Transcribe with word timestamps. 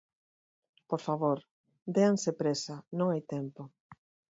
Por 0.89 1.01
favor, 1.07 1.37
déanse 1.95 2.31
présa, 2.41 2.75
non 2.97 3.07
hai 3.11 3.21
tempo. 3.33 3.61